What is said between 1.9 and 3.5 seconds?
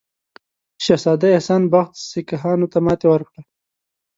سیکهانو ته ماته ورکړه.